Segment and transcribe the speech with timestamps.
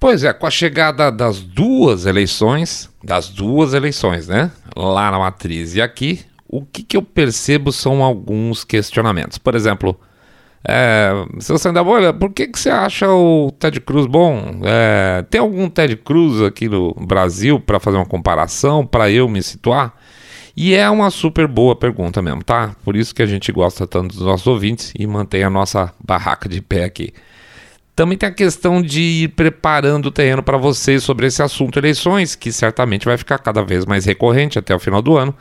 [0.00, 4.52] Pois é, com a chegada das duas eleições, das duas eleições, né?
[4.76, 9.38] Lá na matriz e aqui, o que, que eu percebo são alguns questionamentos.
[9.38, 9.98] Por exemplo,
[10.66, 14.60] é, seu Sandra Bolha, por que, que você acha o Ted Cruz bom?
[14.64, 19.42] É, tem algum Ted Cruz aqui no Brasil para fazer uma comparação, para eu me
[19.42, 19.94] situar?
[20.56, 22.74] E é uma super boa pergunta mesmo, tá?
[22.84, 26.48] Por isso que a gente gosta tanto dos nossos ouvintes e mantém a nossa barraca
[26.48, 27.12] de pé aqui.
[27.98, 32.36] Também tem a questão de ir preparando o terreno para vocês sobre esse assunto eleições,
[32.36, 35.34] que certamente vai ficar cada vez mais recorrente até o final do ano.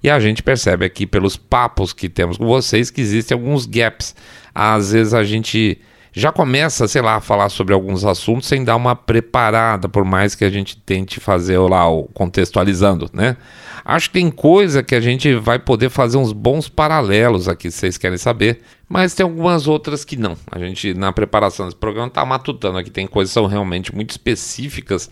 [0.00, 4.14] E a gente percebe aqui pelos papos que temos com vocês que existem alguns gaps.
[4.54, 5.80] Às vezes a gente
[6.16, 10.36] já começa, sei lá, a falar sobre alguns assuntos sem dar uma preparada, por mais
[10.36, 13.36] que a gente tente fazer lá o contextualizando, né?
[13.84, 17.78] Acho que tem coisa que a gente vai poder fazer uns bons paralelos aqui, se
[17.78, 20.36] vocês querem saber, mas tem algumas outras que não.
[20.50, 24.12] A gente, na preparação desse programa, tá matutando aqui, tem coisas que são realmente muito
[24.12, 25.10] específicas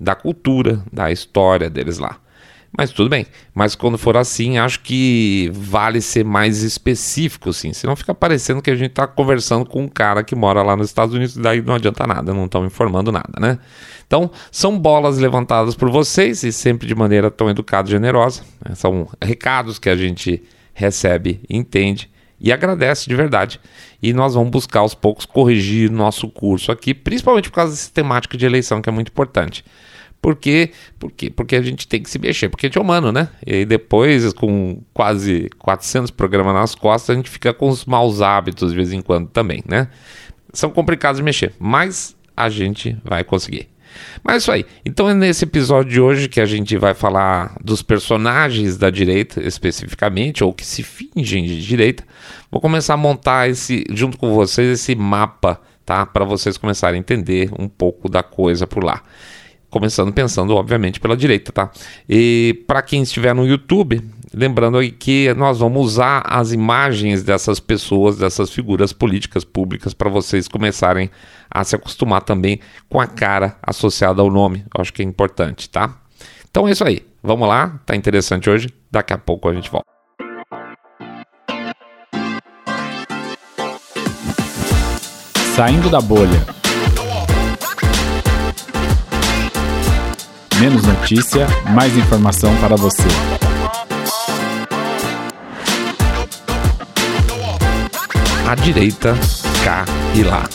[0.00, 2.16] da cultura, da história deles lá.
[2.78, 3.26] Mas tudo bem.
[3.52, 7.72] Mas quando for assim, acho que vale ser mais específico, sim.
[7.72, 10.86] Senão fica parecendo que a gente está conversando com um cara que mora lá nos
[10.86, 13.58] Estados Unidos daí não adianta nada, não estão informando nada, né?
[14.06, 18.42] Então, são bolas levantadas por vocês e sempre de maneira tão educada e generosa.
[18.64, 18.76] Né?
[18.76, 20.40] São recados que a gente
[20.72, 22.08] recebe, entende
[22.40, 23.60] e agradece de verdade.
[24.00, 28.38] E nós vamos buscar aos poucos corrigir nosso curso aqui, principalmente por causa dessa temática
[28.38, 29.64] de eleição que é muito importante.
[30.20, 30.70] Por quê?
[30.98, 33.28] Porque, porque a gente tem que se mexer, porque a gente é humano, né?
[33.46, 38.70] E depois, com quase 400 programas nas costas, a gente fica com os maus hábitos
[38.70, 39.88] de vez em quando também, né?
[40.52, 43.68] São complicados de mexer, mas a gente vai conseguir.
[44.22, 44.66] Mas é isso aí.
[44.84, 49.42] Então é nesse episódio de hoje que a gente vai falar dos personagens da direita,
[49.42, 52.04] especificamente, ou que se fingem de direita.
[52.50, 56.04] Vou começar a montar esse, junto com vocês, esse mapa, tá?
[56.04, 59.02] Para vocês começarem a entender um pouco da coisa por lá.
[59.70, 61.70] Começando pensando, obviamente, pela direita, tá?
[62.08, 64.02] E para quem estiver no YouTube,
[64.32, 70.08] lembrando aí que nós vamos usar as imagens dessas pessoas, dessas figuras políticas públicas, para
[70.08, 71.10] vocês começarem
[71.50, 74.64] a se acostumar também com a cara associada ao nome.
[74.74, 75.98] Eu acho que é importante, tá?
[76.50, 77.06] Então é isso aí.
[77.22, 78.68] Vamos lá, tá interessante hoje.
[78.90, 79.86] Daqui a pouco a gente volta.
[85.54, 86.57] Saindo da bolha.
[90.60, 93.06] Menos notícia, mais informação para você.
[98.44, 99.14] A direita,
[99.64, 99.84] cá
[100.16, 100.48] e lá.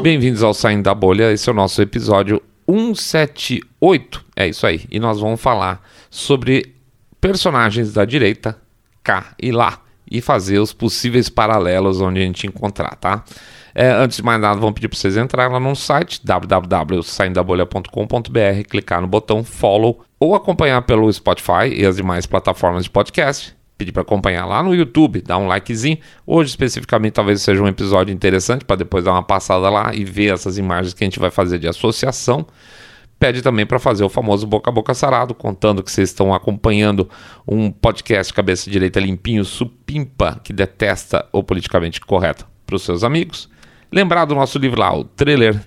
[0.00, 4.24] Bem-vindos ao Saindo da Bolha, esse é o nosso episódio 178.
[4.36, 4.84] É isso aí.
[4.88, 6.72] E nós vamos falar sobre
[7.20, 8.56] personagens da direita,
[9.02, 9.80] cá e lá.
[10.08, 13.24] E fazer os possíveis paralelos onde a gente encontrar, tá?
[13.78, 19.02] É, antes de mais nada, vamos pedir para vocês entrarem lá no site www.saindabolha.com.br, clicar
[19.02, 23.54] no botão follow ou acompanhar pelo Spotify e as demais plataformas de podcast.
[23.76, 25.98] Pedir para acompanhar lá no YouTube, dar um likezinho.
[26.26, 30.32] Hoje, especificamente, talvez seja um episódio interessante para depois dar uma passada lá e ver
[30.32, 32.46] essas imagens que a gente vai fazer de associação
[33.18, 37.10] pede também para fazer o famoso boca a boca sarado, contando que vocês estão acompanhando
[37.46, 43.54] um podcast cabeça direita limpinho, supimpa, que detesta o politicamente correto para os seus amigos.
[43.90, 45.60] Lembrar do nosso livro lá, o Trailer,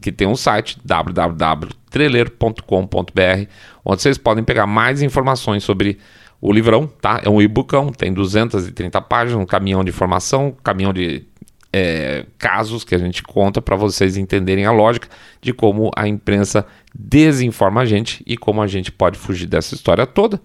[0.00, 3.48] que tem um site www.trailer.com.br,
[3.84, 5.98] onde vocês podem pegar mais informações sobre
[6.40, 7.20] o livrão, tá?
[7.24, 11.24] É um e-bookão, tem 230 páginas, um caminhão de informação, um caminhão de
[11.72, 15.08] é, casos que a gente conta para vocês entenderem a lógica
[15.40, 20.06] de como a imprensa desinforma a gente e como a gente pode fugir dessa história
[20.06, 20.40] toda.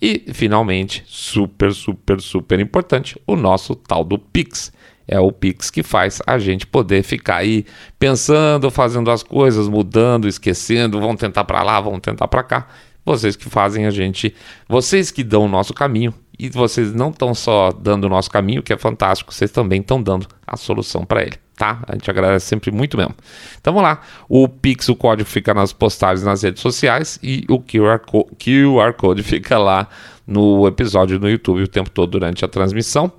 [0.00, 4.72] E, finalmente, super, super, super importante, o nosso tal do Pix
[5.08, 7.64] é o Pix que faz a gente poder ficar aí
[7.98, 12.68] pensando, fazendo as coisas, mudando, esquecendo, vão tentar para lá, vão tentar para cá.
[13.04, 14.34] Vocês que fazem a gente,
[14.68, 18.62] vocês que dão o nosso caminho e vocês não estão só dando o nosso caminho,
[18.62, 21.82] que é fantástico, vocês também estão dando a solução para ele, tá?
[21.88, 23.14] A gente agradece sempre muito mesmo.
[23.58, 27.58] Então vamos lá, o Pix, o código fica nas postagens nas redes sociais e o
[27.58, 29.88] QR, co QR Code fica lá
[30.26, 33.10] no episódio no YouTube o tempo todo durante a transmissão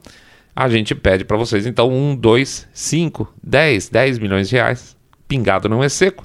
[0.59, 4.93] a gente pede para vocês então um, dois, cinco, dez, dez milhões de reais.
[5.25, 6.21] Pingado não é seco.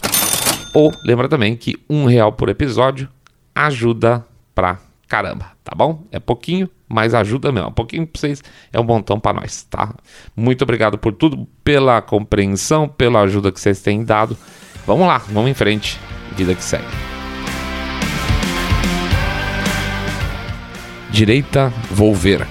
[0.74, 3.08] Ou lembra também que um real por episódio
[3.54, 6.02] ajuda pra caramba, tá bom?
[6.10, 7.68] É pouquinho, mas ajuda mesmo.
[7.68, 8.42] Um pouquinho pra vocês
[8.72, 9.94] é um montão para nós, tá?
[10.34, 14.36] Muito obrigado por tudo, pela compreensão, pela ajuda que vocês têm dado.
[14.84, 15.96] Vamos lá, vamos em frente.
[16.36, 16.84] Vida que segue.
[21.12, 22.44] Direita, vou ver.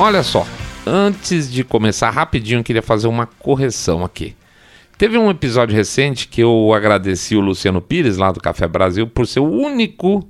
[0.00, 0.46] Olha só,
[0.86, 4.36] antes de começar rapidinho, eu queria fazer uma correção aqui.
[4.96, 9.26] Teve um episódio recente que eu agradeci o Luciano Pires, lá do Café Brasil, por
[9.26, 10.24] ser o único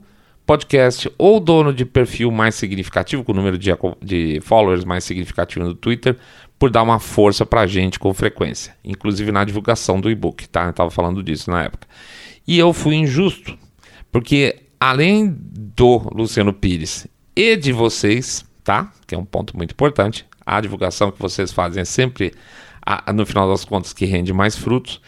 [0.47, 3.71] podcast ou dono de perfil mais significativo, com o número de,
[4.03, 6.17] de followers mais significativo no Twitter,
[6.59, 10.65] por dar uma força pra gente com frequência, inclusive na divulgação do e-book, tá?
[10.65, 11.87] Eu tava falando disso na época.
[12.47, 13.55] E eu fui injusto,
[14.11, 17.07] porque além do Luciano Pires
[17.37, 18.93] e de vocês, tá?
[19.07, 22.35] Que é um ponto muito importante, a divulgação que vocês fazem é sempre,
[22.85, 25.01] a, no final das contas, que rende mais frutos.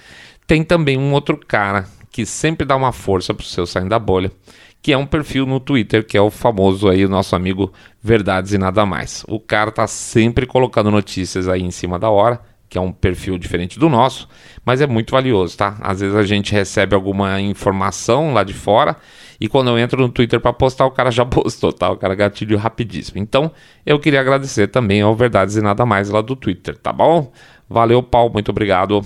[0.46, 4.32] Tem também um outro cara que sempre dá uma força pro seu saindo da bolha,
[4.80, 7.70] que é um perfil no Twitter, que é o famoso aí, o nosso amigo
[8.02, 9.26] Verdades e Nada Mais.
[9.28, 13.36] O cara tá sempre colocando notícias aí em cima da hora, que é um perfil
[13.36, 14.26] diferente do nosso,
[14.64, 15.76] mas é muito valioso, tá?
[15.82, 18.96] Às vezes a gente recebe alguma informação lá de fora
[19.40, 21.90] e quando eu entro no Twitter para postar, o cara já postou, tá?
[21.90, 23.18] O cara gatilho rapidíssimo.
[23.18, 23.50] Então,
[23.86, 27.32] eu queria agradecer também ao Verdades e Nada Mais lá do Twitter, tá bom?
[27.68, 29.02] Valeu, Paulo, muito obrigado.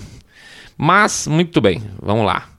[0.77, 2.49] Mas, muito bem, vamos lá.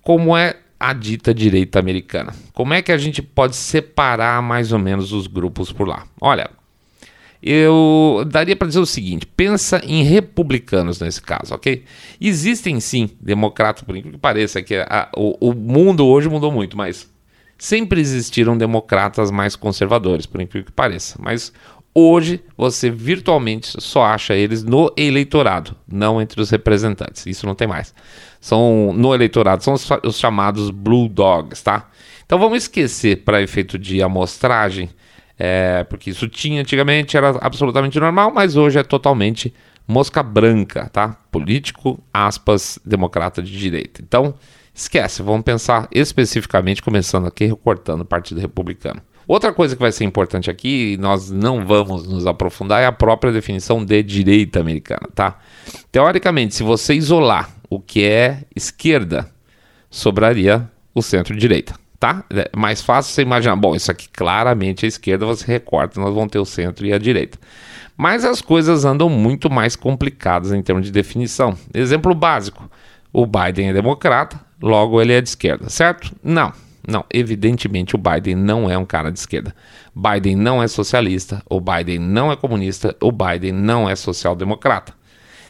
[0.00, 2.34] Como é a dita direita americana.
[2.52, 6.06] Como é que a gente pode separar mais ou menos os grupos por lá?
[6.20, 6.50] Olha,
[7.42, 11.84] eu daria para dizer o seguinte: pensa em republicanos nesse caso, ok?
[12.20, 16.76] Existem sim democratas, por incrível que pareça, que a, o, o mundo hoje mudou muito,
[16.76, 17.10] mas
[17.58, 21.16] sempre existiram democratas mais conservadores, por incrível que pareça.
[21.20, 21.52] Mas
[21.98, 27.24] Hoje você virtualmente só acha eles no eleitorado, não entre os representantes.
[27.24, 27.94] Isso não tem mais.
[28.38, 31.88] São no eleitorado, são os, os chamados Blue Dogs, tá?
[32.26, 34.90] Então vamos esquecer para efeito de amostragem,
[35.38, 39.54] é, porque isso tinha antigamente, era absolutamente normal, mas hoje é totalmente
[39.88, 41.16] mosca branca, tá?
[41.32, 44.02] Político, aspas, democrata de direita.
[44.06, 44.34] Então
[44.76, 49.00] esquece, vamos pensar especificamente, começando aqui, recortando o Partido Republicano.
[49.26, 52.92] Outra coisa que vai ser importante aqui, e nós não vamos nos aprofundar, é a
[52.92, 55.38] própria definição de direita americana, tá?
[55.90, 59.28] Teoricamente, se você isolar o que é esquerda,
[59.90, 62.22] sobraria o centro-direita, tá?
[62.30, 66.30] É mais fácil você imaginar, bom, isso aqui claramente é esquerda, você recorta, nós vamos
[66.30, 67.38] ter o centro e a direita.
[67.96, 71.56] Mas as coisas andam muito mais complicadas em termos de definição.
[71.74, 72.70] Exemplo básico:
[73.12, 76.14] o Biden é democrata, logo ele é de esquerda, certo?
[76.22, 76.52] Não.
[76.88, 79.52] Não, evidentemente o Biden não é um cara de esquerda.
[79.94, 84.94] Biden não é socialista, o Biden não é comunista, o Biden não é social-democrata.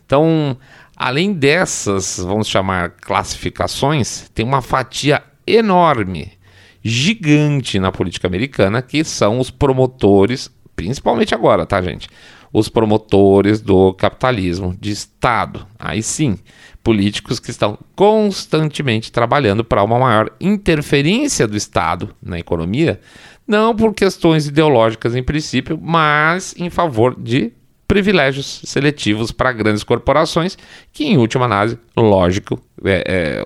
[0.07, 0.57] Então,
[0.97, 6.33] além dessas, vamos chamar classificações, tem uma fatia enorme,
[6.83, 12.09] gigante na política americana, que são os promotores, principalmente agora, tá, gente?
[12.53, 15.67] Os promotores do capitalismo de Estado.
[15.79, 16.39] Aí sim,
[16.87, 23.01] políticos que estão constantemente trabalhando para uma maior interferência do Estado na economia,
[23.45, 27.53] não por questões ideológicas em princípio, mas em favor de
[27.89, 30.57] privilégios seletivos para grandes corporações
[30.93, 33.45] que, em última análise, lógico, é, é,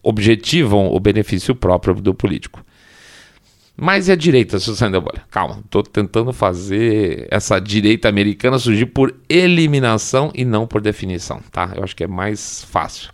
[0.00, 2.64] objetivam o benefício próprio do político.
[3.82, 5.22] Mas e a direita, Suzana Bolha?
[5.30, 11.72] Calma, estou tentando fazer essa direita americana surgir por eliminação e não por definição, tá?
[11.74, 13.10] Eu acho que é mais fácil.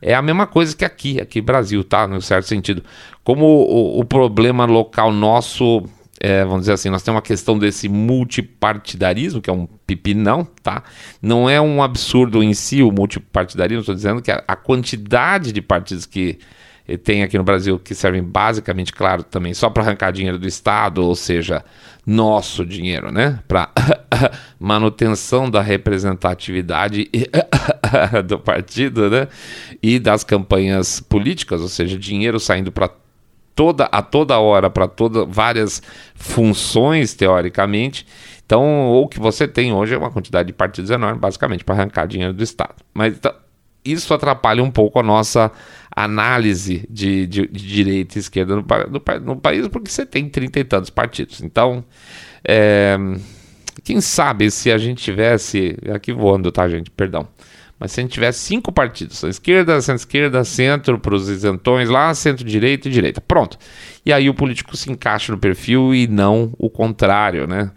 [0.00, 2.08] É a mesma coisa que aqui, aqui Brasil, tá?
[2.08, 2.82] No certo sentido.
[3.22, 5.84] Como o, o problema local nosso,
[6.18, 10.84] é, vamos dizer assim, nós temos uma questão desse multipartidarismo, que é um pipinão, tá?
[11.20, 15.60] Não é um absurdo em si o multipartidarismo, estou dizendo que a, a quantidade de
[15.60, 16.38] partidos que
[16.96, 21.04] tem aqui no Brasil que servem basicamente, claro, também só para arrancar dinheiro do Estado,
[21.04, 21.62] ou seja,
[22.06, 23.40] nosso dinheiro, né?
[23.46, 23.70] Para
[24.58, 27.10] manutenção da representatividade
[28.26, 29.28] do partido, né?
[29.82, 32.88] E das campanhas políticas, ou seja, dinheiro saindo para
[33.54, 35.82] toda a toda hora para toda várias
[36.14, 38.06] funções teoricamente.
[38.46, 42.06] Então, o que você tem hoje é uma quantidade de partidos enorme, basicamente para arrancar
[42.06, 42.76] dinheiro do Estado.
[42.94, 43.34] Mas então,
[43.92, 45.50] isso atrapalha um pouco a nossa
[45.94, 50.60] análise de, de, de direita e esquerda no, no, no, país, porque você tem trinta
[50.60, 51.42] e tantos partidos.
[51.42, 51.84] Então,
[52.46, 52.96] é,
[53.82, 55.76] quem sabe se a gente tivesse.
[55.94, 56.90] Aqui voando, tá, gente?
[56.90, 57.28] Perdão.
[57.78, 62.88] Mas se a gente tivesse cinco partidos, esquerda, centro-esquerda, centro para os isentões lá, centro-direita
[62.88, 63.20] e direita.
[63.20, 63.56] Pronto.
[64.04, 67.70] E aí o político se encaixa no perfil e não o contrário, né?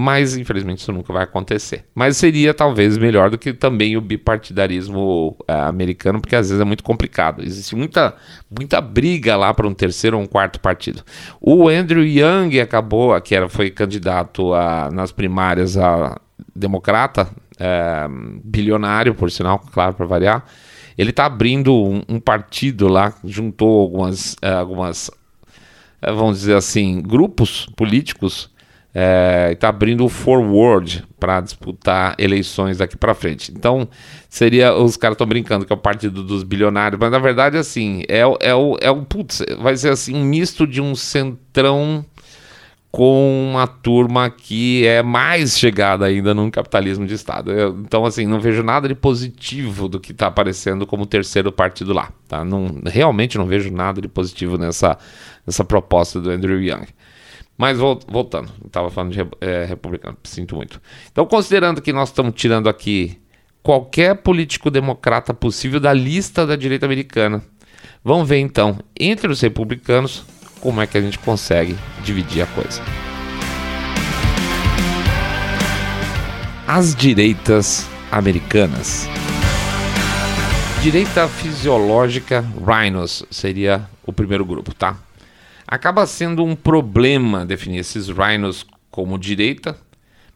[0.00, 1.84] Mas infelizmente isso nunca vai acontecer.
[1.92, 6.64] Mas seria talvez melhor do que também o bipartidarismo é, americano, porque às vezes é
[6.64, 7.42] muito complicado.
[7.42, 8.14] Existe muita,
[8.48, 11.02] muita briga lá para um terceiro ou um quarto partido.
[11.40, 16.20] O Andrew Young acabou, que era, foi candidato a, nas primárias a
[16.54, 17.28] democrata,
[17.58, 18.06] é,
[18.44, 20.44] bilionário, por sinal, claro, para variar.
[20.96, 25.10] Ele está abrindo um, um, partido lá, juntou algumas, é, algumas
[26.00, 28.48] vamos dizer assim, grupos políticos
[28.94, 33.52] é, está abrindo o forward para disputar eleições daqui para frente.
[33.52, 33.88] Então,
[34.28, 34.74] seria.
[34.74, 38.20] Os caras estão brincando que é o partido dos bilionários, mas na verdade, assim, é,
[38.40, 39.02] é, o, é o.
[39.02, 42.04] Putz, vai ser assim um misto de um centrão
[42.90, 47.52] com uma turma que é mais chegada ainda no capitalismo de Estado.
[47.52, 51.92] Eu, então, assim, não vejo nada de positivo do que está aparecendo como terceiro partido
[51.92, 52.10] lá.
[52.26, 52.44] Tá?
[52.44, 54.96] Não, realmente não vejo nada de positivo nessa,
[55.46, 56.86] nessa proposta do Andrew Young.
[57.58, 60.80] Mas voltando, estava falando de é, republicano, sinto muito.
[61.10, 63.20] Então, considerando que nós estamos tirando aqui
[63.64, 67.42] qualquer político democrata possível da lista da direita americana,
[68.04, 70.24] vamos ver então, entre os republicanos,
[70.60, 72.80] como é que a gente consegue dividir a coisa.
[76.64, 79.08] As direitas americanas.
[80.80, 84.96] Direita fisiológica Rhinos seria o primeiro grupo, tá?
[85.70, 89.76] Acaba sendo um problema definir esses Rhinos como direita,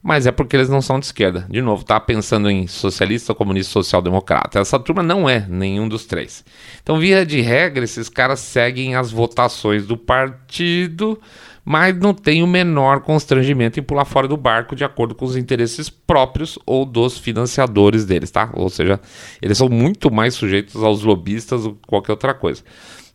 [0.03, 1.47] mas é porque eles não são de esquerda.
[1.49, 4.59] De novo, tá pensando em socialista, comunista, social-democrata.
[4.59, 6.45] Essa turma não é nenhum dos três.
[6.83, 11.19] Então, via de regra, esses caras seguem as votações do partido,
[11.65, 15.35] mas não tem o menor constrangimento em pular fora do barco de acordo com os
[15.35, 18.51] interesses próprios ou dos financiadores deles, tá?
[18.53, 19.01] Ou seja,
[19.41, 22.63] eles são muito mais sujeitos aos lobistas do que qualquer outra coisa.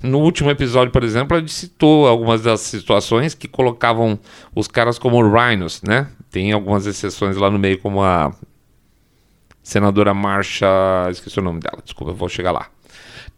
[0.01, 4.19] No último episódio, por exemplo, a gente citou algumas das situações que colocavam
[4.53, 6.07] os caras como rhinos, né?
[6.29, 8.31] Tem algumas exceções lá no meio, como a
[9.63, 10.67] senadora Marcha.
[11.09, 12.67] Esqueci o nome dela, desculpa, eu vou chegar lá.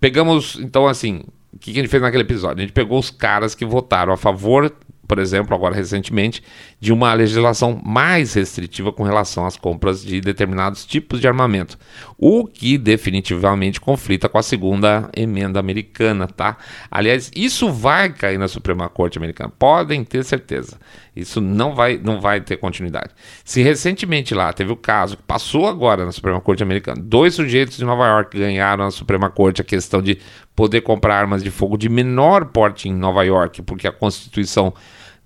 [0.02, 1.24] Pegamos, então, assim,
[1.54, 2.58] o que, que a gente fez naquele episódio?
[2.58, 4.74] A gente pegou os caras que votaram a favor
[5.10, 6.44] por exemplo, agora recentemente,
[6.80, 11.80] de uma legislação mais restritiva com relação às compras de determinados tipos de armamento,
[12.16, 16.58] o que definitivamente conflita com a segunda emenda americana, tá?
[16.92, 20.78] Aliás, isso vai cair na Suprema Corte americana, podem ter certeza.
[21.16, 23.10] Isso não vai, não vai ter continuidade.
[23.44, 27.78] Se recentemente lá teve o caso que passou agora na Suprema Corte americana, dois sujeitos
[27.78, 30.20] de Nova York ganharam na Suprema Corte a questão de
[30.56, 34.72] poder comprar armas de fogo de menor porte em Nova York, porque a Constituição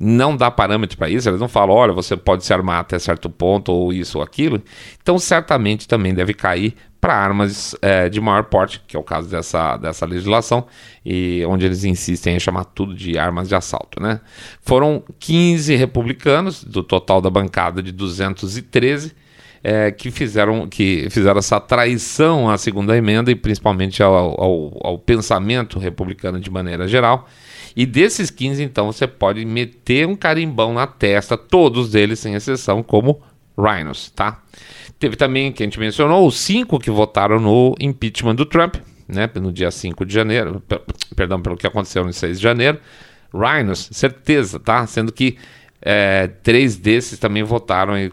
[0.03, 3.29] não dá parâmetro para isso, eles não falam, olha, você pode se armar até certo
[3.29, 4.61] ponto, ou isso ou aquilo.
[5.01, 9.29] Então, certamente também deve cair para armas é, de maior porte, que é o caso
[9.29, 10.65] dessa, dessa legislação,
[11.05, 14.01] e onde eles insistem em chamar tudo de armas de assalto.
[14.01, 14.19] Né?
[14.61, 19.13] Foram 15 republicanos, do total da bancada de 213,
[19.63, 24.97] é, que, fizeram, que fizeram essa traição à segunda emenda e principalmente ao, ao, ao
[24.97, 27.27] pensamento republicano de maneira geral.
[27.75, 32.83] E desses 15, então, você pode meter um carimbão na testa, todos eles, sem exceção,
[32.83, 33.21] como
[33.57, 34.41] Rhinos, tá?
[34.99, 38.75] Teve também, que a gente mencionou, os cinco que votaram no impeachment do Trump,
[39.07, 39.29] né?
[39.35, 40.61] No dia 5 de janeiro,
[41.15, 42.79] perdão, pelo que aconteceu no 6 de janeiro.
[43.33, 44.85] Rhinos, certeza, tá?
[44.87, 45.37] Sendo que
[45.81, 48.11] é, três desses também votaram é,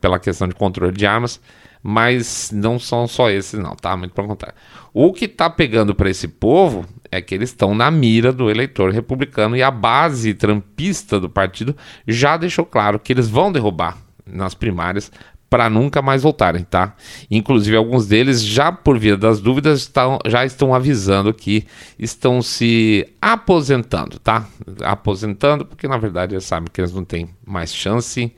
[0.00, 1.40] pela questão de controle de armas,
[1.82, 3.96] mas não são só esses, não, tá?
[3.96, 4.56] Muito pelo contrário.
[4.92, 8.90] O que tá pegando para esse povo é que eles estão na mira do eleitor
[8.90, 11.76] republicano e a base trampista do partido
[12.08, 15.12] já deixou claro que eles vão derrubar nas primárias
[15.50, 16.96] para nunca mais voltarem, tá?
[17.30, 21.66] Inclusive alguns deles já por via das dúvidas estão, já estão avisando que
[21.98, 24.48] estão se aposentando, tá?
[24.80, 28.34] Aposentando porque na verdade eles sabem que eles não têm mais chance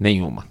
[0.00, 0.46] nenhuma.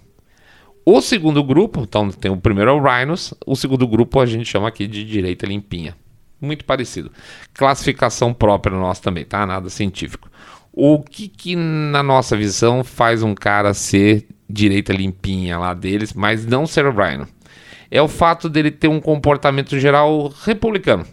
[0.86, 4.46] O segundo grupo, então tem o primeiro é o Rhinos, o segundo grupo a gente
[4.46, 5.96] chama aqui de direita limpinha
[6.44, 7.12] muito parecido.
[7.54, 9.46] Classificação própria nossa também, tá?
[9.46, 10.30] Nada científico.
[10.72, 16.46] O que, que na nossa visão faz um cara ser direita limpinha lá deles, mas
[16.46, 17.28] não ser o Rhino?
[17.92, 21.06] É o fato dele ter um comportamento geral republicano,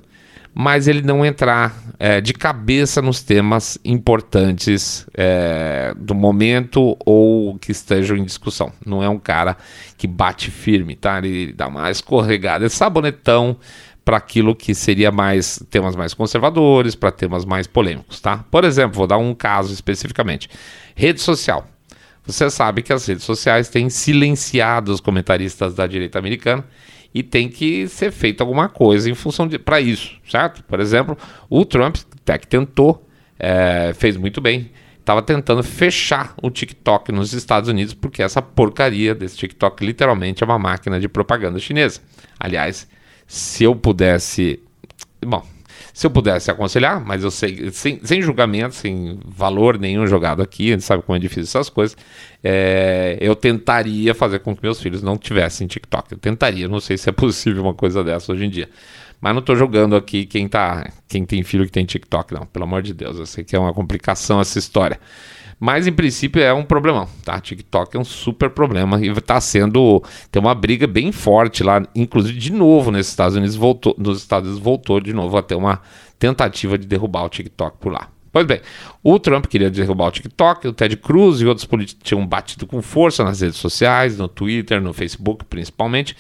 [0.55, 7.71] mas ele não entrar é, de cabeça nos temas importantes é, do momento ou que
[7.71, 8.73] estejam em discussão.
[8.85, 9.59] Não é um cara
[9.99, 11.19] que bate firme, tá?
[11.19, 13.59] Ele dá uma escorregada, é sabonetão
[14.05, 18.45] para aquilo que seria mais temas mais conservadores, para temas mais polêmicos, tá?
[18.51, 20.49] Por exemplo, vou dar um caso especificamente.
[20.95, 21.67] Rede social.
[22.25, 26.65] Você sabe que as redes sociais têm silenciado os comentaristas da direita americana
[27.13, 30.63] e tem que ser feita alguma coisa em função de para isso, certo?
[30.65, 31.17] Por exemplo,
[31.49, 33.07] o Trump até que tentou,
[33.39, 39.15] é, fez muito bem, estava tentando fechar o TikTok nos Estados Unidos porque essa porcaria
[39.15, 42.01] desse TikTok literalmente é uma máquina de propaganda chinesa.
[42.39, 42.87] Aliás,
[43.31, 44.59] se eu pudesse.
[45.25, 45.47] Bom,
[45.95, 50.71] se eu pudesse aconselhar, mas eu sei, sem, sem julgamento, sem valor nenhum jogado aqui,
[50.71, 51.97] a gente sabe como é difícil essas coisas,
[52.43, 56.11] é, eu tentaria fazer com que meus filhos não tivessem TikTok.
[56.11, 58.69] Eu tentaria, não sei se é possível uma coisa dessa hoje em dia.
[59.21, 62.65] Mas não estou jogando aqui quem, tá, quem tem filho que tem TikTok, não, pelo
[62.65, 63.19] amor de Deus.
[63.19, 64.99] Eu sei que é uma complicação essa história.
[65.61, 67.39] Mas em princípio é um problemão, tá?
[67.39, 72.39] TikTok é um super problema e está sendo tem uma briga bem forte lá, inclusive
[72.39, 75.83] de novo nos Estados Unidos voltou, nos Estados Unidos voltou de novo a ter uma
[76.19, 78.09] tentativa de derrubar o TikTok por lá.
[78.33, 78.61] Pois bem,
[79.03, 82.81] o Trump queria derrubar o TikTok, o Ted Cruz e outros políticos tinham batido com
[82.81, 86.17] força nas redes sociais, no Twitter, no Facebook principalmente,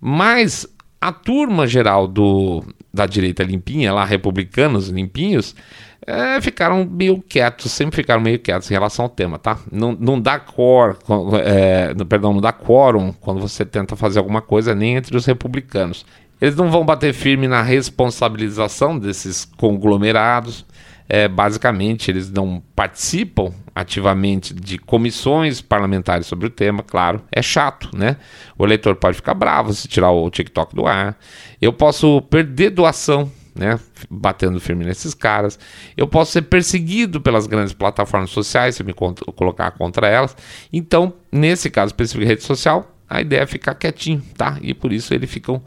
[0.00, 0.64] mas
[1.00, 5.54] a turma geral do, da direita limpinha, lá, republicanos limpinhos,
[6.06, 9.58] é, ficaram meio quietos, sempre ficaram meio quietos em relação ao tema, tá?
[9.70, 10.96] Não, não dá cor,
[11.44, 16.06] é, perdão, não dá quórum quando você tenta fazer alguma coisa, nem entre os republicanos.
[16.40, 20.64] Eles não vão bater firme na responsabilização desses conglomerados,
[21.08, 27.90] é, basicamente eles não participam ativamente de comissões parlamentares sobre o tema, claro, é chato,
[27.94, 28.16] né?
[28.58, 31.16] O eleitor pode ficar bravo se tirar o TikTok do ar.
[31.60, 33.78] Eu posso perder doação, né?
[34.10, 35.58] Batendo firme nesses caras.
[35.96, 40.36] Eu posso ser perseguido pelas grandes plataformas sociais se me colocar contra elas.
[40.72, 44.58] Então, nesse caso específico de rede social, a ideia é ficar quietinho, tá?
[44.60, 45.62] E por isso eles ficam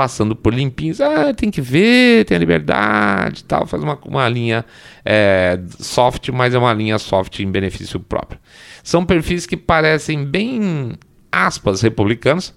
[0.00, 0.98] passando por limpinhos.
[0.98, 3.66] Ah, tem que ver, tem a liberdade tal.
[3.66, 4.64] Faz uma, uma linha
[5.04, 8.40] é, soft, mas é uma linha soft em benefício próprio.
[8.82, 10.92] São perfis que parecem bem,
[11.30, 12.54] aspas, republicanos,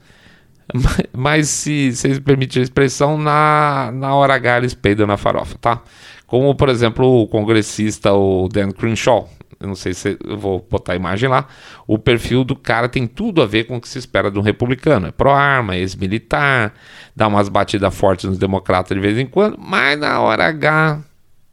[1.12, 5.84] mas se vocês permitem a expressão, na, na hora H eles peidam na farofa, tá?
[6.26, 9.30] Como, por exemplo, o congressista, o Dan Crenshaw,
[9.60, 11.48] eu não sei se eu vou botar a imagem lá,
[11.88, 14.42] o perfil do cara tem tudo a ver com o que se espera de um
[14.42, 15.08] republicano.
[15.08, 16.74] É pró-arma, ex-militar,
[17.16, 21.02] dá umas batidas fortes nos democratas de vez em quando, mas na hora H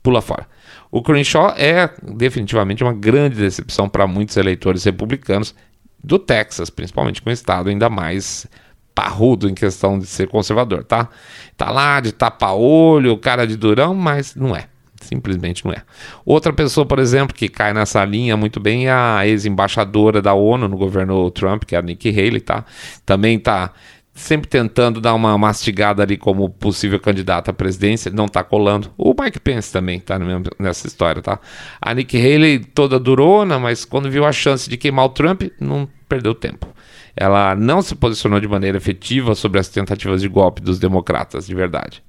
[0.03, 0.47] pula fora.
[0.91, 5.55] O Crenshaw é definitivamente uma grande decepção para muitos eleitores republicanos
[6.03, 8.47] do Texas, principalmente com o estado ainda mais
[8.95, 11.09] parrudo em questão de ser conservador, tá?
[11.57, 14.67] Tá lá de tapa-olho, cara de durão, mas não é.
[15.01, 15.83] Simplesmente não é.
[16.25, 20.69] Outra pessoa, por exemplo, que cai nessa linha muito bem é a ex-embaixadora da ONU
[20.69, 22.65] no governo Trump, que é a Nikki Haley, tá?
[23.05, 23.73] Também tá
[24.15, 28.93] sempre tentando dar uma mastigada ali como possível candidata à presidência, não tá colando.
[28.97, 30.19] O Mike Pence também tá
[30.59, 31.41] nessa história, tá?
[31.81, 35.89] A Nikki Haley toda durona, mas quando viu a chance de queimar o Trump, não
[36.09, 36.67] perdeu tempo.
[37.17, 41.55] Ela não se posicionou de maneira efetiva sobre as tentativas de golpe dos democratas, de
[41.55, 42.03] verdade.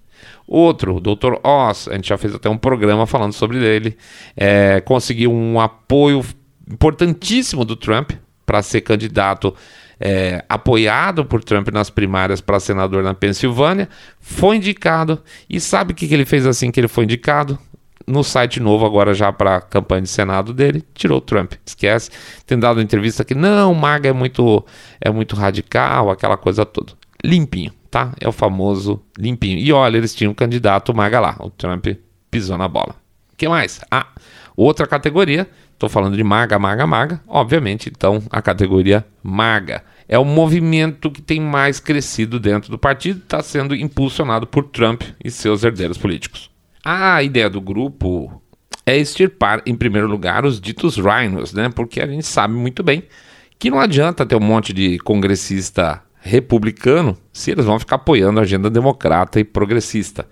[0.48, 1.36] Outro, o Dr.
[1.44, 3.98] Oz, a gente já fez até um programa falando sobre ele,
[4.36, 6.24] é, conseguiu um apoio
[6.70, 8.12] importantíssimo do Trump
[8.46, 9.56] para ser candidato
[10.00, 13.88] é, apoiado por Trump nas primárias para senador na Pensilvânia,
[14.20, 15.22] foi indicado.
[15.48, 17.58] E sabe o que, que ele fez assim que ele foi indicado?
[18.08, 21.54] No site novo, agora já para a campanha de Senado dele, tirou Trump.
[21.64, 22.10] Esquece.
[22.48, 24.66] Tem dado entrevista que não, o Maga é muito,
[25.00, 26.94] é muito radical, aquela coisa toda.
[27.24, 28.14] Limpinho tá?
[28.20, 29.60] É o famoso limpinho.
[29.60, 31.36] E olha, eles tinham um candidato maga lá.
[31.40, 31.88] O Trump
[32.32, 32.96] pisou na bola.
[33.34, 33.82] O que mais?
[33.92, 34.08] Ah,
[34.56, 35.48] outra categoria.
[35.74, 37.22] Estou falando de maga, maga, maga.
[37.28, 39.84] Obviamente, então, a categoria maga.
[40.08, 45.02] É o movimento que tem mais crescido dentro do partido, está sendo impulsionado por Trump
[45.24, 46.50] e seus herdeiros políticos.
[46.84, 48.42] A ideia do grupo
[48.86, 51.70] é extirpar, em primeiro lugar, os ditos rhinos, né?
[51.70, 53.04] Porque a gente sabe muito bem
[53.58, 58.44] que não adianta ter um monte de congressista republicano se eles vão ficar apoiando a
[58.44, 60.26] agenda democrata e progressista.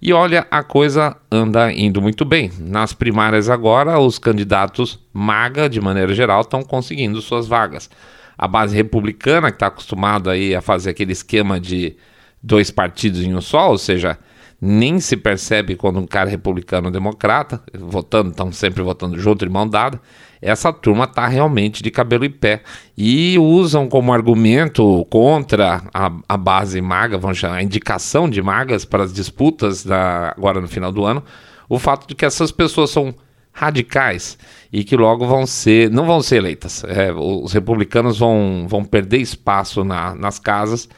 [0.00, 2.50] E olha, a coisa anda indo muito bem.
[2.58, 7.88] Nas primárias agora, os candidatos MAGA, de maneira geral, estão conseguindo suas vagas.
[8.36, 11.96] A base republicana, que está acostumada aí a fazer aquele esquema de
[12.42, 14.18] dois partidos em um só, ou seja,
[14.60, 19.44] nem se percebe quando um cara é republicano ou democrata, votando, estão sempre votando junto,
[19.44, 20.00] de mão dada,
[20.40, 22.62] essa turma está realmente de cabelo em pé.
[22.96, 28.84] E usam como argumento contra a, a base maga, vamos chamar, a indicação de magas
[28.84, 31.22] para as disputas da, agora no final do ano,
[31.68, 33.14] o fato de que essas pessoas são
[33.52, 34.38] radicais
[34.70, 36.84] e que logo vão ser, não vão ser eleitas.
[36.84, 40.88] É, os republicanos vão, vão perder espaço na, nas casas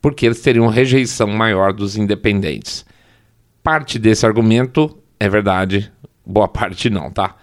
[0.00, 2.84] porque eles teriam rejeição maior dos independentes.
[3.66, 5.90] Parte desse argumento é verdade,
[6.24, 7.34] boa parte não, tá?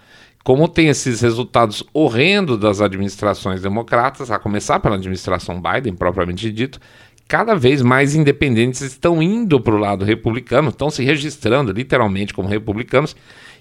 [0.42, 6.80] Como tem esses resultados horrendos das administrações democratas, a começar pela administração Biden, propriamente dito,
[7.28, 12.48] cada vez mais independentes estão indo para o lado republicano, estão se registrando literalmente como
[12.48, 13.14] republicanos,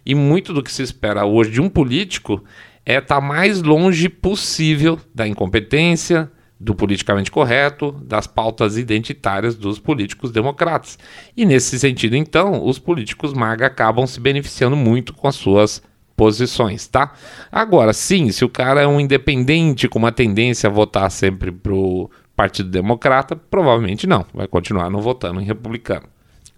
[0.05, 2.41] e muito do que se espera hoje de um político
[2.85, 6.31] é estar tá mais longe possível da incompetência,
[6.63, 10.97] do politicamente correto, das pautas identitárias dos políticos democratas.
[11.35, 15.83] E nesse sentido, então, os políticos MAGA acabam se beneficiando muito com as suas
[16.15, 17.11] posições, tá?
[17.51, 22.09] Agora, sim, se o cara é um independente com uma tendência a votar sempre pro
[22.33, 26.07] Partido Democrata, provavelmente não, vai continuar não votando em republicano.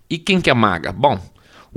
[0.08, 0.92] E quem que é maga?
[0.92, 1.20] Bom,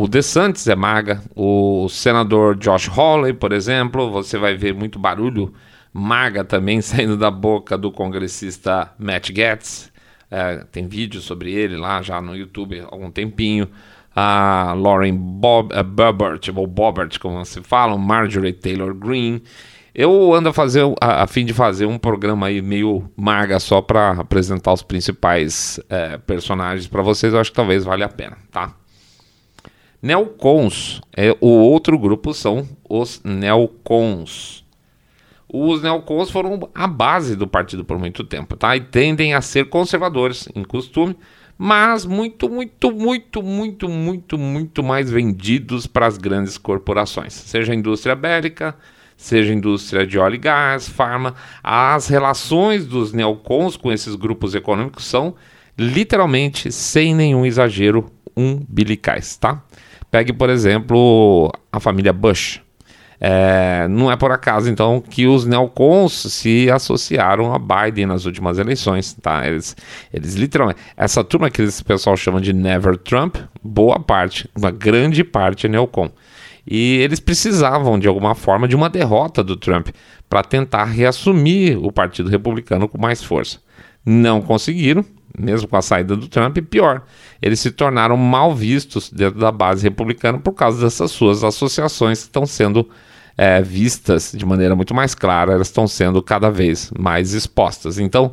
[0.01, 5.53] O DeSantis é maga, o senador Josh Hawley, por exemplo, você vai ver muito barulho
[5.99, 9.93] maga também saindo da boca do congressista Matt Gaetz.
[10.31, 13.69] É, tem vídeo sobre ele lá já no YouTube há algum tempinho.
[14.15, 19.43] A Lauren Bob, uh, Boebert, ou Bobert, como se fala, Marjorie Taylor Greene.
[19.95, 23.81] Eu ando a fazer a, a, fim de fazer um programa aí meio maga só
[23.81, 27.33] para apresentar os principais é, personagens para vocês.
[27.33, 28.75] Eu acho que talvez valha a pena, tá?
[30.01, 34.65] Neocons, é, o outro grupo são os neocons.
[35.51, 38.77] Os neocons foram a base do partido por muito tempo, tá?
[38.77, 41.17] E tendem a ser conservadores em costume,
[41.57, 47.75] mas muito, muito, muito, muito, muito, muito mais vendidos para as grandes corporações, seja a
[47.75, 48.77] indústria bélica,
[49.17, 51.35] seja indústria de óleo e gás, farma.
[51.63, 55.35] As relações dos neocons com esses grupos econômicos são
[55.77, 58.07] literalmente, sem nenhum exagero,
[58.37, 59.63] umbilicais, tá?
[60.11, 62.63] Pegue, por exemplo, a família Bush.
[63.21, 68.59] É, não é por acaso, então, que os neocons se associaram a Biden nas últimas
[68.59, 69.47] eleições, tá?
[69.47, 69.77] Eles,
[70.13, 70.81] eles literalmente...
[70.97, 75.69] Essa turma que esse pessoal chama de Never Trump, boa parte, uma grande parte é
[75.69, 76.11] neocon.
[76.71, 79.89] E eles precisavam, de alguma forma, de uma derrota do Trump
[80.29, 83.59] para tentar reassumir o Partido Republicano com mais força.
[84.05, 85.05] Não conseguiram,
[85.37, 87.03] mesmo com a saída do Trump, e pior,
[87.41, 92.27] eles se tornaram mal vistos dentro da base republicana por causa dessas suas associações que
[92.27, 92.89] estão sendo
[93.39, 97.99] é, vistas de maneira muito mais clara, elas estão sendo cada vez mais expostas.
[97.99, 98.33] Então,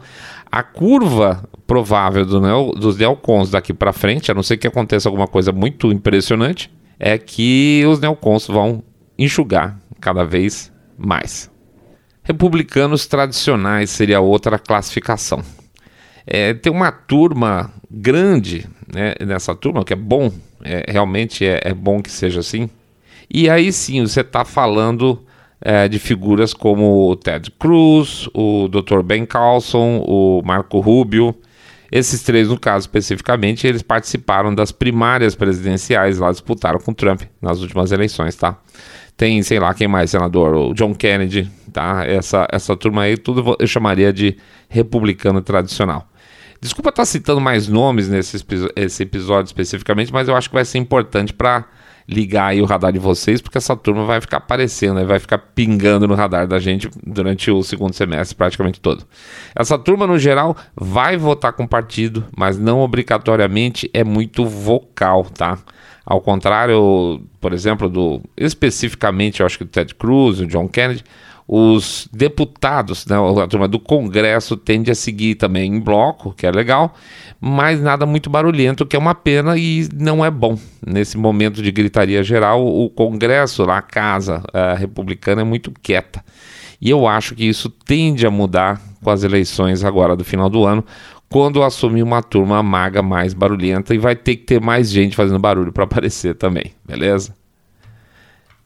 [0.51, 5.07] a curva provável do neo, dos neocons daqui para frente, a não ser que aconteça
[5.07, 8.83] alguma coisa muito impressionante, é que os neocons vão
[9.17, 11.51] enxugar cada vez mais.
[12.23, 15.43] Republicanos tradicionais seria outra classificação.
[16.25, 20.31] É, tem uma turma grande né, nessa turma, que é bom,
[20.63, 22.67] é, realmente é, é, bom que seja assim.
[23.29, 25.23] E aí sim, você está falando
[25.61, 29.01] é, de figuras como o Ted Cruz, o Dr.
[29.01, 31.35] Ben Carlson, o Marco Rubio.
[31.91, 37.61] Esses três, no caso especificamente, eles participaram das primárias presidenciais lá, disputaram com Trump nas
[37.61, 38.57] últimas eleições, tá?
[39.15, 40.55] Tem, sei lá, quem mais, senador?
[40.55, 42.05] O John Kennedy, tá?
[42.05, 44.35] Essa, essa turma aí, tudo eu chamaria de
[44.67, 46.09] republicano tradicional.
[46.59, 48.43] Desculpa estar tá citando mais nomes nesse
[48.75, 51.65] esse episódio especificamente, mas eu acho que vai ser importante para
[52.07, 56.07] ligar aí o radar de vocês, porque essa turma vai ficar aparecendo, vai ficar pingando
[56.07, 59.05] no radar da gente durante o segundo semestre praticamente todo.
[59.55, 65.57] Essa turma, no geral, vai votar com partido, mas não obrigatoriamente é muito vocal, tá?
[66.05, 71.03] Ao contrário, por exemplo, do especificamente, eu acho que o Ted Cruz, o John Kennedy,
[71.47, 76.51] os deputados, né, a turma do Congresso tende a seguir também em bloco, que é
[76.51, 76.95] legal,
[77.39, 80.57] mas nada muito barulhento, que é uma pena e não é bom.
[80.85, 86.23] Nesse momento de gritaria geral, o Congresso, a Casa a Republicana, é muito quieta.
[86.81, 90.65] E eu acho que isso tende a mudar com as eleições agora do final do
[90.65, 90.83] ano,
[91.29, 95.39] quando assumir uma turma maga mais barulhenta e vai ter que ter mais gente fazendo
[95.39, 97.35] barulho para aparecer também, beleza?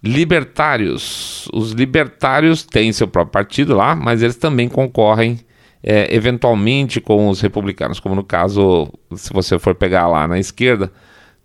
[0.01, 1.49] Libertários.
[1.53, 5.39] Os libertários têm seu próprio partido lá, mas eles também concorrem
[5.83, 10.91] é, eventualmente com os republicanos, como no caso, se você for pegar lá na esquerda,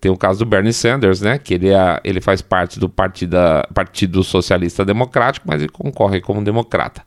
[0.01, 1.39] tem o caso do Bernie Sanders, né?
[1.39, 6.45] Que ele, é, ele faz parte do partida, Partido Socialista Democrático, mas ele concorre como
[6.45, 7.03] democrata.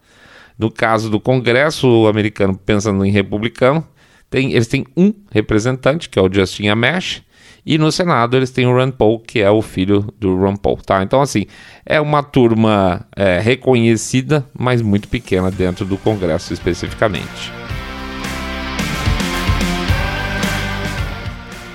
[0.57, 3.85] No caso do Congresso americano, pensando em republicano,
[4.29, 7.21] tem, eles têm um representante, que é o Justin Amash,
[7.69, 10.77] e no Senado eles têm o Rand Paul, que é o filho do Rand Paul,
[10.77, 11.03] tá?
[11.03, 11.45] Então, assim,
[11.85, 17.51] é uma turma é, reconhecida, mas muito pequena dentro do Congresso especificamente.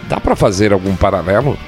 [0.09, 1.59] Dá para fazer algum paralelo?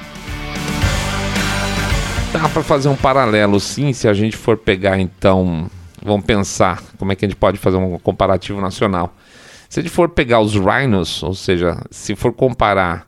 [2.33, 5.71] Dá para fazer um paralelo, sim, se a gente for pegar então,
[6.03, 9.15] vamos pensar como é que a gente pode fazer um comparativo nacional.
[9.69, 13.07] Se a gente for pegar os rhinos, ou seja, se for comparar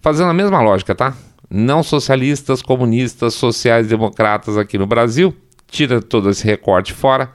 [0.00, 1.14] Fazendo a mesma lógica, tá?
[1.48, 5.34] Não socialistas, comunistas, sociais, democratas aqui no Brasil,
[5.68, 7.28] tira todo esse recorte fora, o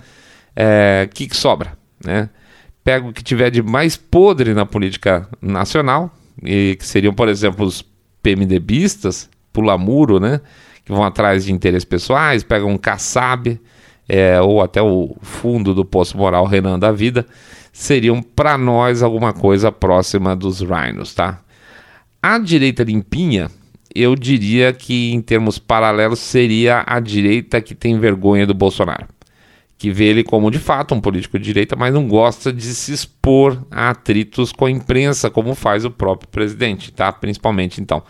[0.56, 1.78] é, que, que sobra?
[2.04, 2.30] Né?
[2.84, 6.12] Pega o que tiver de mais podre na política nacional,
[6.44, 7.84] e que seriam, por exemplo, os
[8.22, 10.42] PMDBistas, pula muro, né?
[10.84, 13.60] Que vão atrás de interesses pessoais, pegam um Kassab,
[14.08, 17.26] é, ou até o fundo do Poço Moral Renan da Vida,
[17.72, 21.42] seriam para nós alguma coisa próxima dos Rhinos, tá?
[22.28, 23.52] A direita limpinha,
[23.94, 29.06] eu diria que em termos paralelos seria a direita que tem vergonha do Bolsonaro.
[29.78, 32.92] Que vê ele como de fato um político de direita, mas não gosta de se
[32.92, 37.12] expor a atritos com a imprensa, como faz o próprio presidente, tá?
[37.14, 38.02] Principalmente então.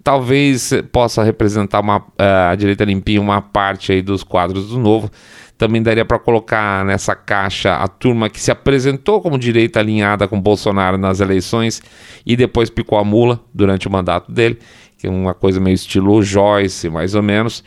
[0.00, 5.10] talvez possa representar uma, uh, a direita limpinha uma parte aí dos quadros do novo.
[5.58, 10.40] Também daria para colocar nessa caixa a turma que se apresentou como direita alinhada com
[10.40, 11.82] Bolsonaro nas eleições
[12.26, 14.58] e depois picou a mula durante o mandato dele,
[14.98, 17.64] que é uma coisa meio estilo Joyce, mais ou menos.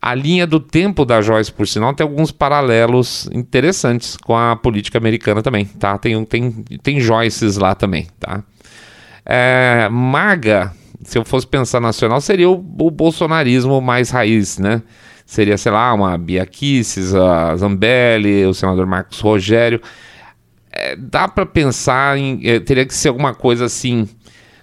[0.00, 4.98] A linha do tempo da Joyce, por sinal, tem alguns paralelos interessantes com a política
[4.98, 5.98] americana também, tá?
[5.98, 6.50] Tem, tem,
[6.82, 8.42] tem Joyces lá também, tá?
[9.26, 10.72] É, MAGA,
[11.02, 14.82] se eu fosse pensar nacional, seria o, o bolsonarismo mais raiz, né?
[15.28, 19.78] Seria, sei lá, uma Bia Kicis, a Zambelli, o senador Marcos Rogério.
[20.72, 22.40] É, dá para pensar em.
[22.44, 24.08] É, teria que ser alguma coisa assim,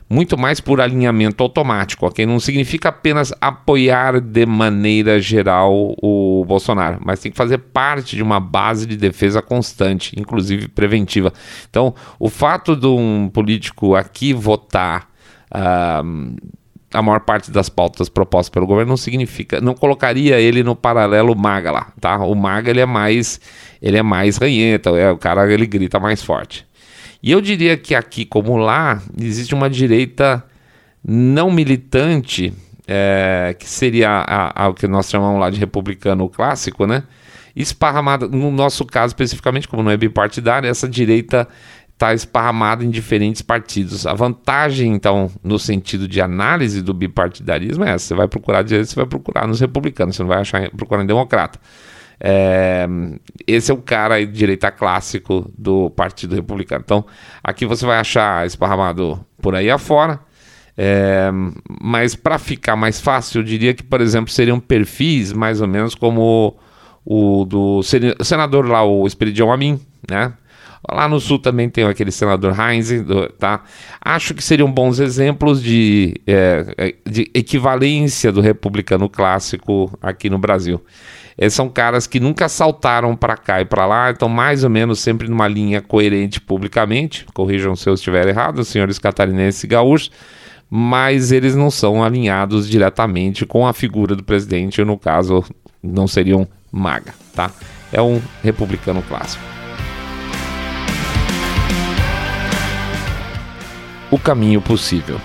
[0.10, 2.25] muito mais por alinhamento automático, ok?
[2.25, 8.23] Não significa apenas apoiar de maneira geral o Bolsonaro, mas tem que fazer parte de
[8.23, 11.32] uma base de defesa constante, inclusive preventiva.
[11.69, 15.10] Então, o fato de um político aqui votar.
[15.54, 16.36] Uh,
[16.95, 21.36] a maior parte das pautas propostas pelo governo não significa, não colocaria ele no paralelo
[21.36, 22.17] Maga lá, tá?
[22.17, 23.39] O Maga ele é mais,
[23.81, 26.65] ele é mais ranhenta, é, o cara ele grita mais forte.
[27.21, 30.43] E eu diria que aqui como lá existe uma direita
[31.03, 32.53] não militante,
[32.88, 34.25] é, que seria
[34.69, 37.03] o que nós chamamos lá de republicano clássico, né?
[37.55, 41.47] Esparramada, no nosso caso especificamente, como não é bipartidária, essa direita
[41.95, 44.05] está esparramado em diferentes partidos.
[44.05, 48.89] A vantagem, então, no sentido de análise do bipartidarismo é essa: você vai procurar direita,
[48.89, 51.60] você vai procurar nos republicanos, você não vai achar procurar em democrata.
[52.19, 52.88] É,
[53.45, 56.81] esse é o cara aí, direita clássico do Partido Republicano.
[56.86, 57.05] Então,
[57.43, 60.19] aqui você vai achar esparramado por aí afora.
[60.77, 61.29] É,
[61.81, 65.95] mas para ficar mais fácil, eu diria que, por exemplo, seriam perfis mais ou menos
[65.95, 66.58] como
[67.05, 67.81] o do
[68.23, 69.79] senador lá, o Esperidião Amin,
[70.10, 70.34] né?
[70.91, 72.89] Lá no sul também tem aquele senador Heinz,
[73.39, 73.63] tá?
[74.02, 80.38] Acho que seriam bons exemplos de, é, é, de equivalência do republicano clássico aqui no
[80.38, 80.82] Brasil.
[81.38, 85.00] Eles são caras que nunca saltaram para cá e para lá, estão mais ou menos
[85.00, 87.26] sempre numa linha coerente publicamente.
[87.34, 90.12] Corrijam se eu estiver errado, senhores catarinenses e gaúchos,
[90.69, 95.43] mas eles não são alinhados diretamente com a figura do presidente, no caso,
[95.84, 97.52] não seriam maga, tá?
[97.91, 99.55] É um republicano clássico.
[104.15, 105.19] O caminho possível.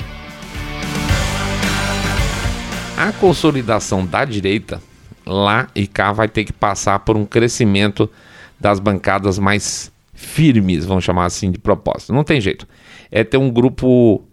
[2.97, 4.83] A consolidação da direita,
[5.25, 8.11] lá e cá, vai ter que passar por um crescimento
[8.59, 12.13] das bancadas mais firmes, vamos chamar assim, de propósito.
[12.13, 12.67] Não tem jeito.
[13.13, 14.25] É ter um grupo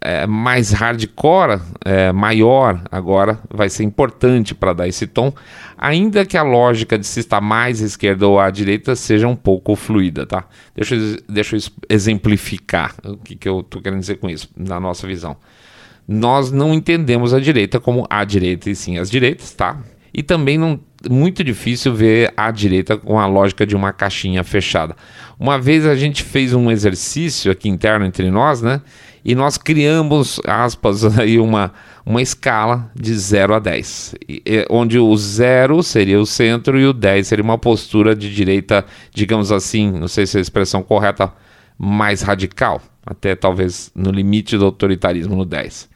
[0.00, 5.32] é, mais hardcore, é, maior agora, vai ser importante para dar esse tom,
[5.76, 9.36] ainda que a lógica de se estar mais à esquerda ou à direita seja um
[9.36, 10.44] pouco fluida, tá?
[10.74, 14.78] Deixa, eu, deixa eu exemplificar o que, que eu estou querendo dizer com isso, na
[14.78, 15.36] nossa visão.
[16.06, 19.78] Nós não entendemos a direita como a direita e sim as direitas, tá?
[20.14, 24.96] E também não muito difícil ver a direita com a lógica de uma caixinha fechada.
[25.38, 28.80] Uma vez a gente fez um exercício aqui interno entre nós, né?
[29.24, 31.72] E nós criamos, aspas, aí uma,
[32.04, 34.14] uma escala de 0 a 10,
[34.70, 39.52] onde o 0 seria o centro e o 10 seria uma postura de direita, digamos
[39.52, 41.32] assim, não sei se é a expressão correta,
[41.78, 45.88] mais radical, até talvez no limite do autoritarismo no 10.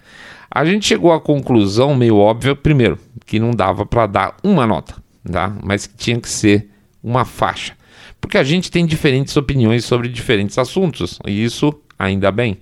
[0.51, 4.95] A gente chegou à conclusão meio óbvia, primeiro, que não dava para dar uma nota,
[5.31, 5.57] tá?
[5.63, 6.69] mas que tinha que ser
[7.03, 7.75] uma faixa.
[8.21, 12.59] Porque a gente tem diferentes opiniões sobre diferentes assuntos, e isso ainda bem.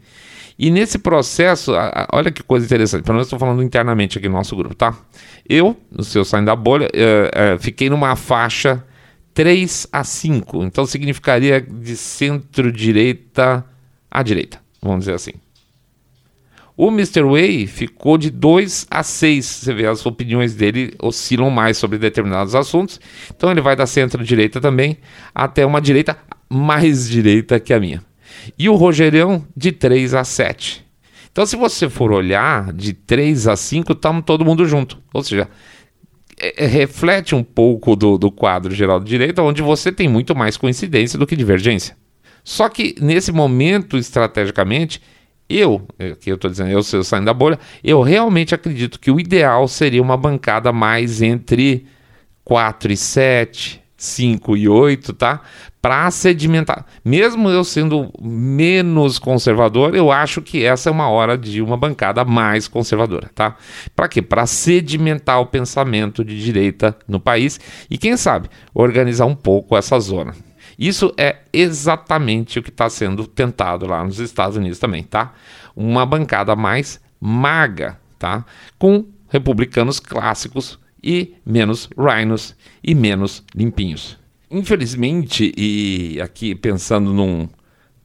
[0.62, 1.72] E nesse processo,
[2.12, 4.94] olha que coisa interessante, pelo menos estou falando internamente aqui no nosso grupo, tá?
[5.48, 8.84] Eu, no seu saindo da bolha, é, é, fiquei numa faixa
[9.32, 13.64] 3 a 5, então significaria de centro-direita
[14.10, 15.32] à direita, vamos dizer assim.
[16.76, 17.22] O Mr.
[17.22, 19.46] Way ficou de 2 a 6.
[19.46, 23.00] Você vê, as opiniões dele oscilam mais sobre determinados assuntos.
[23.34, 24.96] Então ele vai da centro-direita também
[25.34, 26.16] até uma direita
[26.50, 28.09] mais direita que a minha.
[28.58, 30.84] E o Rogerão de 3 a 7.
[31.32, 34.98] Então, se você for olhar de 3 a 5, estamos todo mundo junto.
[35.14, 35.48] Ou seja,
[36.38, 40.34] é, é, reflete um pouco do, do quadro geral de direita, onde você tem muito
[40.34, 41.96] mais coincidência do que divergência.
[42.42, 45.00] Só que nesse momento, estrategicamente,
[45.48, 49.10] eu, é, que eu estou dizendo, eu, eu saindo da bolha, eu realmente acredito que
[49.10, 51.86] o ideal seria uma bancada mais entre
[52.44, 55.42] 4 e 7, 5 e 8, tá?
[55.82, 56.86] Para sedimentar.
[57.04, 62.24] Mesmo eu sendo menos conservador, eu acho que essa é uma hora de uma bancada
[62.24, 63.56] mais conservadora, tá?
[63.94, 64.22] Para quê?
[64.22, 67.60] Para sedimentar o pensamento de direita no país
[67.90, 70.34] e, quem sabe, organizar um pouco essa zona.
[70.78, 75.34] Isso é exatamente o que está sendo tentado lá nos Estados Unidos também, tá?
[75.76, 78.46] Uma bancada mais maga, tá?
[78.78, 84.18] Com republicanos clássicos e menos rhinos e menos limpinhos.
[84.50, 87.48] Infelizmente, e aqui pensando num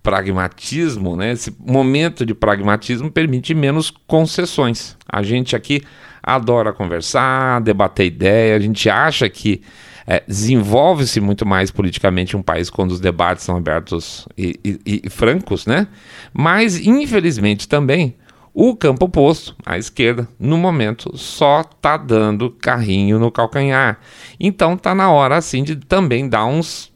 [0.04, 1.32] pragmatismo, né?
[1.32, 4.96] Esse momento de pragmatismo permite menos concessões.
[5.08, 5.82] A gente aqui
[6.22, 9.62] adora conversar, debater ideia, a gente acha que
[10.06, 15.10] é, desenvolve-se muito mais politicamente um país quando os debates são abertos e, e, e
[15.10, 15.88] francos, né?
[16.32, 18.16] Mas, infelizmente, também
[18.58, 24.00] o campo oposto, a esquerda, no momento só tá dando carrinho no calcanhar.
[24.40, 26.90] Então tá na hora assim de também dar uns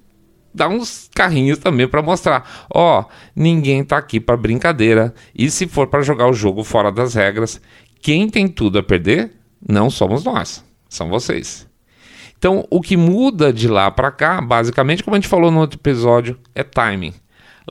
[0.53, 5.13] dar uns carrinhos também para mostrar, ó, ninguém tá aqui para brincadeira.
[5.35, 7.61] E se for para jogar o jogo fora das regras,
[8.01, 9.33] quem tem tudo a perder
[9.67, 11.67] não somos nós, são vocês.
[12.37, 15.77] Então, o que muda de lá para cá, basicamente, como a gente falou no outro
[15.77, 17.13] episódio, é timing.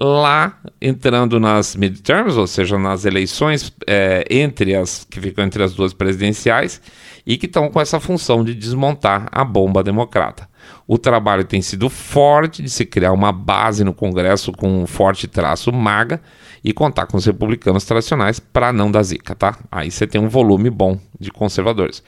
[0.00, 5.74] Lá, entrando nas midterms, ou seja, nas eleições é, entre as que ficam entre as
[5.74, 6.80] duas presidenciais,
[7.26, 10.48] e que estão com essa função de desmontar a bomba democrata.
[10.86, 15.26] O trabalho tem sido forte de se criar uma base no Congresso com um forte
[15.26, 16.22] traço maga
[16.64, 19.58] e contar com os republicanos tradicionais para não dar zica, tá?
[19.70, 22.02] Aí você tem um volume bom de conservadores.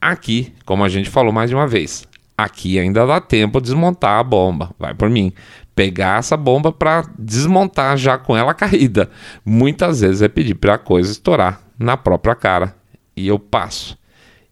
[0.00, 4.18] Aqui, como a gente falou mais de uma vez, aqui ainda dá tempo de desmontar
[4.18, 4.70] a bomba.
[4.78, 5.32] Vai por mim.
[5.74, 9.10] Pegar essa bomba para desmontar já com ela caída.
[9.44, 12.76] Muitas vezes é pedir para a coisa estourar na própria cara.
[13.16, 13.98] E eu passo.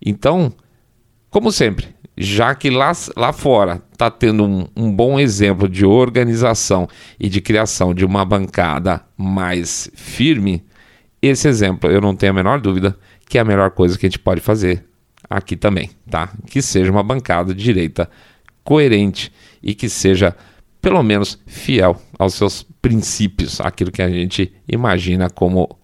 [0.04, 0.52] Então,
[1.30, 6.88] como sempre, já que lá, lá fora está tendo um, um, bom exemplo de organização
[7.18, 10.64] e de criação de uma bancada mais firme,
[11.20, 12.96] esse exemplo eu não tenho a menor dúvida
[13.28, 14.84] que é a melhor coisa que a gente pode fazer
[15.30, 16.30] aqui também, tá?
[16.46, 18.10] Que seja uma bancada de direita
[18.62, 19.32] coerente
[19.62, 20.36] e que seja
[20.82, 25.78] pelo menos fiel aos seus princípios, aquilo que a gente imagina como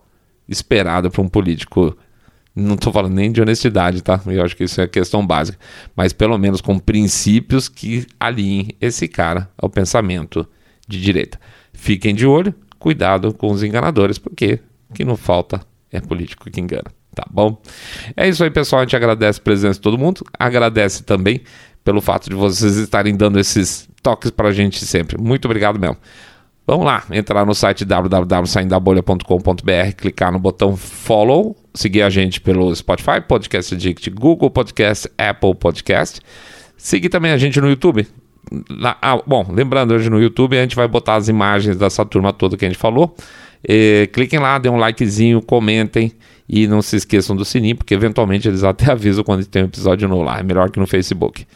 [0.49, 1.97] esperado para um político.
[2.55, 4.21] Não estou falando nem de honestidade, tá?
[4.27, 5.57] Eu acho que isso é questão básica,
[5.95, 10.45] mas pelo menos com princípios que alinhem esse cara ao pensamento
[10.89, 11.39] de direita.
[11.73, 14.59] Fiquem de olho, cuidado com os enganadores, porque
[14.91, 15.61] o que não falta
[15.93, 16.91] é político que engana.
[17.15, 17.61] Tá bom?
[18.17, 18.81] É isso aí, pessoal.
[18.81, 20.25] A gente agradece a presença de todo mundo.
[20.39, 21.43] Agradece também
[21.89, 25.17] pelo fato de vocês estarem dando esses toques pra gente sempre.
[25.19, 25.97] Muito obrigado mesmo.
[26.67, 33.23] Vamos lá, entrar no site www.saindabolha.com.br, clicar no botão follow, seguir a gente pelo Spotify,
[33.27, 36.21] Podcast Addict, Google Podcast, Apple Podcast.
[36.77, 38.07] Seguir também a gente no YouTube.
[39.01, 42.59] ah, bom, lembrando, hoje no YouTube a gente vai botar as imagens dessa turma toda
[42.59, 43.17] que a gente falou.
[43.67, 46.13] E, cliquem lá, dêem um likezinho, comentem
[46.49, 50.09] e não se esqueçam do sininho, porque eventualmente eles até avisam quando tem um episódio
[50.09, 50.39] novo lá.
[50.39, 51.47] É melhor que no Facebook.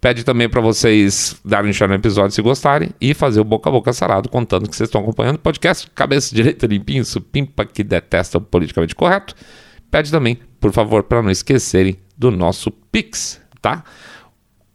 [0.00, 3.72] Pede também para vocês darem share no episódio se gostarem e fazer o boca a
[3.72, 8.38] boca sarado contando que vocês estão acompanhando o podcast Cabeça Direita Limpinho, supimpa que detesta
[8.38, 9.34] o politicamente correto.
[9.90, 13.82] Pede também, por favor, para não esquecerem do nosso Pix, tá?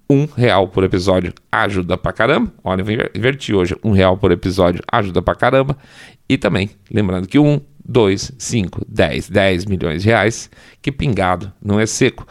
[0.09, 2.51] Um real por episódio ajuda pra caramba.
[2.61, 3.77] Olha, eu inverti hoje.
[3.81, 5.77] Um real por episódio ajuda pra caramba.
[6.27, 10.49] E também, lembrando que um 2, 5, 10, 10 milhões de reais,
[10.81, 12.25] que pingado não é seco.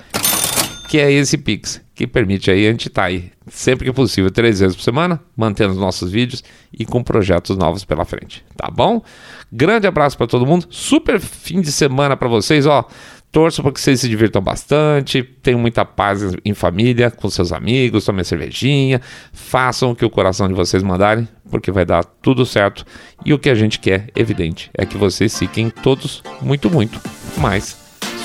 [0.88, 4.30] Que é esse Pix, que permite aí a gente estar tá aí sempre que possível,
[4.30, 8.70] três vezes por semana, mantendo os nossos vídeos e com projetos novos pela frente, tá
[8.70, 9.02] bom?
[9.50, 12.86] Grande abraço para todo mundo, super fim de semana para vocês, ó.
[13.32, 18.04] Torço para que vocês se divirtam bastante, tenham muita paz em família, com seus amigos,
[18.04, 19.00] tomem cervejinha,
[19.32, 22.84] façam o que o coração de vocês mandarem, porque vai dar tudo certo.
[23.24, 27.00] E o que a gente quer, evidente, é que vocês fiquem todos muito, muito,
[27.38, 27.74] mas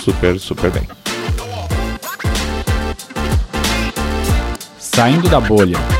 [0.04, 0.84] super, super bem.
[4.78, 5.97] Saindo da bolha.